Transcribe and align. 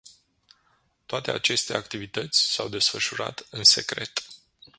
Toate 1.05 1.31
aceste 1.31 1.73
activități 1.73 2.39
s-au 2.53 2.67
desfășurat 2.69 3.47
în 3.49 3.63
secret. 3.63 4.25